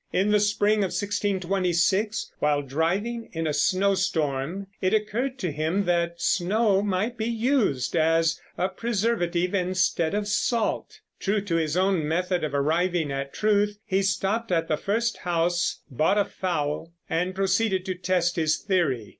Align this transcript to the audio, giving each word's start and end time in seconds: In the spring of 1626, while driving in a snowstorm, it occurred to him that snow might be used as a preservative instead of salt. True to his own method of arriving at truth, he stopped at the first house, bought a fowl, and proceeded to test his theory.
In 0.11 0.31
the 0.31 0.39
spring 0.39 0.77
of 0.79 0.89
1626, 0.99 2.31
while 2.39 2.63
driving 2.63 3.29
in 3.33 3.45
a 3.45 3.53
snowstorm, 3.53 4.65
it 4.81 4.95
occurred 4.95 5.37
to 5.37 5.51
him 5.51 5.85
that 5.85 6.19
snow 6.19 6.81
might 6.81 7.17
be 7.17 7.27
used 7.27 7.95
as 7.95 8.41
a 8.57 8.67
preservative 8.67 9.53
instead 9.53 10.15
of 10.15 10.27
salt. 10.27 11.01
True 11.19 11.41
to 11.41 11.53
his 11.55 11.77
own 11.77 12.07
method 12.07 12.43
of 12.43 12.55
arriving 12.55 13.11
at 13.11 13.31
truth, 13.31 13.77
he 13.85 14.01
stopped 14.01 14.51
at 14.51 14.67
the 14.67 14.75
first 14.75 15.17
house, 15.17 15.83
bought 15.91 16.17
a 16.17 16.25
fowl, 16.25 16.91
and 17.07 17.35
proceeded 17.35 17.85
to 17.85 17.93
test 17.93 18.37
his 18.37 18.57
theory. 18.57 19.09